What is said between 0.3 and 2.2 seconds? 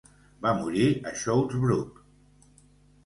Va morir a Shottesbrooke.